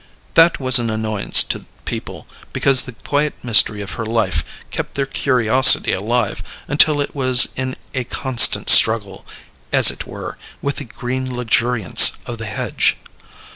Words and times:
That 0.33 0.59
was 0.59 0.79
an 0.79 0.89
annoyance 0.89 1.43
to 1.43 1.67
people, 1.85 2.27
because 2.53 2.81
the 2.81 2.93
quiet 2.93 3.35
mystery 3.43 3.83
of 3.83 3.91
her 3.91 4.05
life 4.07 4.43
kept 4.71 4.95
their 4.95 5.05
curiosity 5.05 5.91
alive, 5.93 6.41
until 6.67 6.99
it 7.01 7.13
was 7.13 7.49
in 7.55 7.75
a 7.93 8.03
constant 8.05 8.67
struggle, 8.67 9.27
as 9.71 9.91
it 9.91 10.07
were, 10.07 10.39
with 10.59 10.77
the 10.77 10.85
green 10.85 11.31
luxuriance 11.37 12.17
of 12.25 12.39
the 12.39 12.47
hedge. 12.47 12.97